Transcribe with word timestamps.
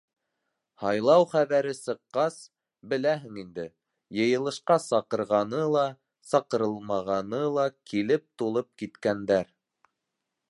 Һайлау 0.83 1.25
хәбәре 1.33 1.73
сыҡҡас, 1.79 2.37
беләһең 2.93 3.35
инде, 3.41 3.65
йыйылышҡа 4.21 4.77
саҡырылғаны 4.87 5.61
ла, 5.75 5.85
саҡырылмағаны 6.31 7.43
ла 7.59 7.67
килеп 7.91 8.25
тулып 8.43 8.71
киткәндәр. 8.83 9.53